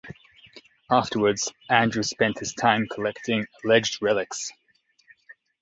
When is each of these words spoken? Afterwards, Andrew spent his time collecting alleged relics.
Afterwards, 0.89 1.53
Andrew 1.69 2.01
spent 2.01 2.39
his 2.39 2.55
time 2.55 2.87
collecting 2.87 3.45
alleged 3.63 4.01
relics. 4.01 4.51